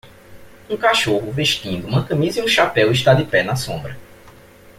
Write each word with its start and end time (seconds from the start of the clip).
Um 0.67 0.75
cachorro 0.77 1.31
vestindo 1.31 1.85
uma 1.87 2.03
camisa 2.03 2.39
e 2.39 2.43
um 2.43 2.47
chapéu 2.47 2.91
está 2.91 3.13
de 3.13 3.23
pé 3.23 3.43
na 3.43 3.55
sombra. 3.55 3.95